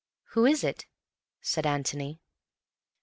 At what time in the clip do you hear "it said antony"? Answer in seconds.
0.63-2.21